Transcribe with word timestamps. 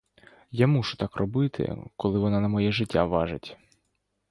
Я 0.51 0.67
мушу 0.67 0.95
так 0.97 1.15
робити, 1.15 1.77
коли 1.95 2.19
вона 2.19 2.39
на 2.39 2.47
моє 2.47 2.71
життя 2.71 3.03
важить. 3.05 3.57